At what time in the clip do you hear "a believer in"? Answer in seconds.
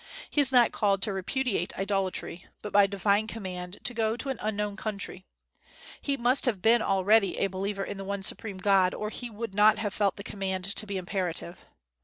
7.37-7.97